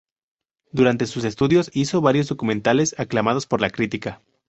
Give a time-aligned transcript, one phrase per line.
[0.71, 4.19] Durante sus estudios hizo varios documentales, aclamados por la crítica.